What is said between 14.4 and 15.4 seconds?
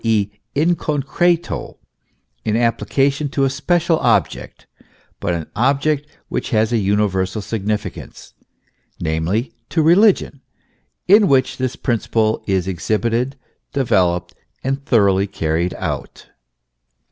and thoroughly